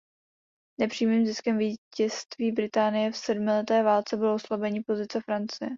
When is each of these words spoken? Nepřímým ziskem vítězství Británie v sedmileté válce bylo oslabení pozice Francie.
Nepřímým 0.79 1.25
ziskem 1.25 1.57
vítězství 1.57 2.51
Británie 2.51 3.11
v 3.11 3.17
sedmileté 3.17 3.83
válce 3.83 4.17
bylo 4.17 4.33
oslabení 4.33 4.83
pozice 4.83 5.21
Francie. 5.21 5.69